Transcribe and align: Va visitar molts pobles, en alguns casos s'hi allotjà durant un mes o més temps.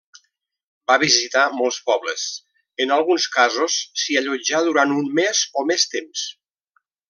Va 0.91 0.95
visitar 1.03 1.43
molts 1.57 1.77
pobles, 1.89 2.23
en 2.87 2.95
alguns 2.97 3.29
casos 3.37 3.77
s'hi 4.05 4.19
allotjà 4.25 4.63
durant 4.71 4.99
un 5.03 5.13
mes 5.21 5.45
o 5.63 5.69
més 5.75 5.87
temps. 5.97 6.27